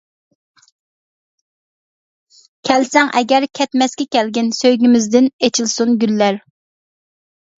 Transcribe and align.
كەلسەڭ 2.69 3.11
ئەگەر 3.21 3.45
كەتمەسكە 3.59 4.07
كەلگىن، 4.17 4.49
سۆيگۈمىزدىن 4.61 5.29
ئېچىلسۇن 5.49 5.93
گۈللەر. 6.05 6.41